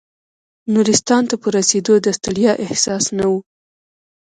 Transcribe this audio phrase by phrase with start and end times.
[0.73, 3.33] نورستان ته په رسېدو د ستړیا احساس نه و.